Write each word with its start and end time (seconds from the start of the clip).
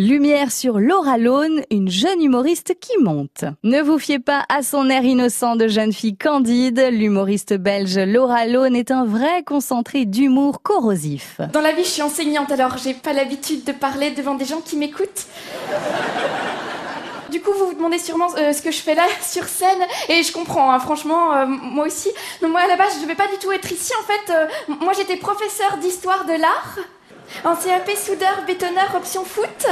Lumière 0.00 0.50
sur 0.50 0.78
Laura 0.78 1.18
Lone, 1.18 1.62
une 1.70 1.90
jeune 1.90 2.22
humoriste 2.22 2.74
qui 2.80 2.96
monte. 3.02 3.44
Ne 3.62 3.82
vous 3.82 3.98
fiez 3.98 4.18
pas 4.18 4.46
à 4.48 4.62
son 4.62 4.88
air 4.88 5.04
innocent 5.04 5.56
de 5.56 5.68
jeune 5.68 5.92
fille 5.92 6.16
candide. 6.16 6.88
L'humoriste 6.90 7.52
belge 7.52 7.98
Laura 7.98 8.46
Lone 8.46 8.74
est 8.74 8.92
un 8.92 9.04
vrai 9.04 9.42
concentré 9.42 10.06
d'humour 10.06 10.62
corrosif. 10.62 11.42
Dans 11.52 11.60
la 11.60 11.72
vie, 11.72 11.84
je 11.84 11.90
suis 11.90 12.00
enseignante, 12.00 12.50
alors 12.50 12.78
j'ai 12.78 12.94
pas 12.94 13.12
l'habitude 13.12 13.64
de 13.64 13.72
parler 13.72 14.10
devant 14.12 14.36
des 14.36 14.46
gens 14.46 14.62
qui 14.62 14.78
m'écoutent. 14.78 15.26
Du 17.30 17.42
coup, 17.42 17.52
vous 17.52 17.66
vous 17.66 17.74
demandez 17.74 17.98
sûrement 17.98 18.28
euh, 18.38 18.54
ce 18.54 18.62
que 18.62 18.70
je 18.70 18.80
fais 18.80 18.94
là 18.94 19.04
sur 19.20 19.44
scène, 19.44 19.82
et 20.08 20.22
je 20.22 20.32
comprends, 20.32 20.72
hein, 20.72 20.80
franchement, 20.80 21.34
euh, 21.34 21.44
moi 21.44 21.84
aussi. 21.86 22.08
Moi 22.40 22.58
à 22.58 22.68
la 22.68 22.76
base, 22.76 22.96
je 22.96 23.02
devais 23.02 23.16
pas 23.16 23.28
du 23.28 23.36
tout 23.36 23.52
être 23.52 23.70
ici. 23.70 23.92
En 24.00 24.06
fait, 24.06 24.32
euh, 24.32 24.46
moi 24.80 24.94
j'étais 24.94 25.16
professeur 25.16 25.76
d'histoire 25.76 26.24
de 26.24 26.40
l'art. 26.40 26.78
En 27.44 27.54
CAP 27.54 27.90
soudeur, 27.96 28.42
bétonneur, 28.46 28.94
option 28.96 29.24
foot. 29.24 29.66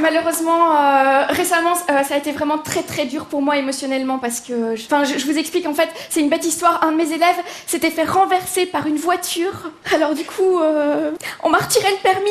Malheureusement, 0.00 0.76
euh, 0.76 1.26
récemment, 1.28 1.72
euh, 1.72 2.02
ça 2.04 2.14
a 2.14 2.18
été 2.18 2.30
vraiment 2.30 2.58
très 2.58 2.82
très 2.82 3.06
dur 3.06 3.26
pour 3.26 3.42
moi 3.42 3.56
émotionnellement 3.56 4.18
parce 4.18 4.40
que, 4.40 4.74
enfin, 4.74 5.04
je, 5.04 5.24
vous 5.24 5.36
explique 5.38 5.66
en 5.66 5.74
fait, 5.74 5.88
c'est 6.08 6.20
une 6.20 6.28
bête 6.28 6.44
histoire. 6.44 6.84
Un 6.84 6.92
de 6.92 6.96
mes 6.96 7.12
élèves 7.12 7.36
s'était 7.66 7.90
fait 7.90 8.04
renverser 8.04 8.66
par 8.66 8.86
une 8.86 8.96
voiture. 8.96 9.70
Alors 9.92 10.14
du 10.14 10.24
coup, 10.24 10.60
euh, 10.60 11.10
on 11.42 11.50
m'a 11.50 11.58
retiré 11.58 11.88
le 11.90 12.02
permis. 12.02 12.30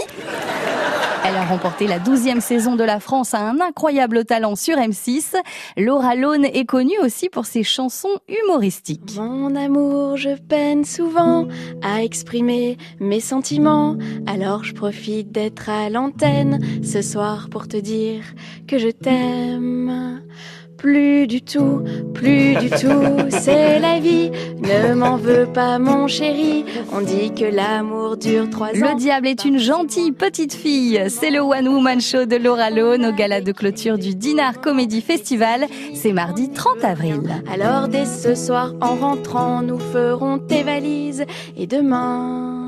Elle 1.27 1.35
a 1.35 1.43
remporté 1.43 1.87
la 1.87 1.99
douzième 1.99 2.39
saison 2.39 2.77
de 2.77 2.85
la 2.85 3.01
France 3.01 3.33
à 3.33 3.39
un 3.39 3.59
incroyable 3.59 4.23
talent 4.23 4.55
sur 4.55 4.77
M6. 4.77 5.35
Laura 5.75 6.15
Lone 6.15 6.45
est 6.45 6.63
connue 6.63 6.97
aussi 7.03 7.27
pour 7.27 7.45
ses 7.45 7.63
chansons 7.63 8.21
humoristiques. 8.29 9.17
Mon 9.17 9.53
amour, 9.57 10.15
je 10.15 10.37
peine 10.37 10.85
souvent 10.85 11.49
à 11.81 12.01
exprimer 12.01 12.77
mes 13.01 13.19
sentiments. 13.19 13.97
Alors 14.25 14.63
je 14.63 14.73
profite 14.73 15.29
d'être 15.33 15.69
à 15.69 15.89
l'antenne 15.89 16.61
ce 16.81 17.01
soir 17.01 17.49
pour 17.51 17.67
te 17.67 17.75
dire 17.75 18.23
que 18.65 18.77
je 18.77 18.87
t'aime. 18.87 20.16
Plus 21.37 21.41
du 21.41 21.59
tout, 21.59 21.83
plus 22.15 22.55
du 22.55 22.69
tout, 22.71 23.29
c'est 23.29 23.79
la 23.79 23.99
vie. 23.99 24.31
Ne 24.59 24.95
m'en 24.95 25.17
veux 25.17 25.45
pas, 25.45 25.77
mon 25.77 26.07
chéri. 26.07 26.65
On 26.91 27.01
dit 27.01 27.31
que 27.31 27.45
l'amour 27.45 28.17
dure 28.17 28.49
trois 28.49 28.69
ans. 28.69 28.71
Le 28.73 28.97
diable 28.97 29.27
est 29.27 29.45
une 29.45 29.59
gentille 29.59 30.11
petite 30.13 30.53
fille. 30.53 30.99
C'est 31.09 31.29
le 31.29 31.41
One 31.41 31.67
Woman 31.67 32.01
Show 32.01 32.25
de 32.25 32.37
Laura 32.37 32.71
Lone 32.71 33.05
au 33.05 33.11
gala 33.11 33.41
de 33.41 33.51
clôture 33.51 33.99
du 33.99 34.15
Dinar 34.15 34.61
Comedy 34.61 35.01
Festival. 35.01 35.67
C'est 35.93 36.13
mardi 36.13 36.49
30 36.49 36.83
avril. 36.83 37.21
Alors 37.53 37.87
dès 37.87 38.05
ce 38.05 38.33
soir, 38.33 38.73
en 38.81 38.95
rentrant, 38.95 39.61
nous 39.61 39.79
ferons 39.79 40.39
tes 40.39 40.63
valises. 40.63 41.23
Et 41.55 41.67
demain. 41.67 42.66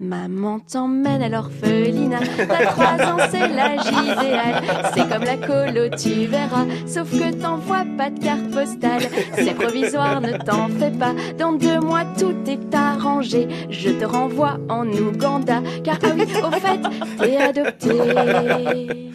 Maman 0.00 0.60
t'emmène 0.60 1.20
à 1.20 1.28
l'orphelinat. 1.28 2.20
T'as 2.38 2.66
trois 2.68 3.06
ans, 3.06 3.18
c'est 3.30 3.48
l'âge 3.48 3.86
idéal. 3.86 4.62
C'est 4.94 5.06
comme 5.06 5.24
la 5.24 5.36
colo, 5.36 5.94
tu 5.94 6.24
verras. 6.24 6.64
Sauf 6.86 7.10
que 7.10 7.30
t'envoies 7.34 7.84
pas 7.98 8.08
de 8.08 8.18
carte 8.18 8.50
postale. 8.50 9.02
C'est 9.34 9.52
provisoire, 9.52 10.22
ne 10.22 10.38
t'en 10.38 10.68
fais 10.68 10.90
pas. 10.90 11.14
Dans 11.38 11.52
deux 11.52 11.80
mois, 11.80 12.04
tout 12.18 12.34
est 12.46 12.74
arrangé. 12.74 13.46
Je 13.68 13.90
te 13.90 14.06
renvoie 14.06 14.56
en 14.70 14.88
Ouganda. 14.88 15.60
Car 15.84 15.98
ah 16.02 16.06
oui, 16.16 16.24
au 16.42 16.50
fait, 16.50 16.80
t'es 17.18 17.36
adopté. 17.36 19.10